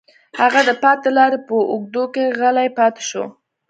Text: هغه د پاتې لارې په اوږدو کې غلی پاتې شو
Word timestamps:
هغه 0.41 0.59
د 0.69 0.71
پاتې 0.83 1.09
لارې 1.17 1.39
په 1.47 1.53
اوږدو 1.71 2.03
کې 2.13 2.23
غلی 2.39 2.69
پاتې 2.77 3.01
شو 3.09 3.23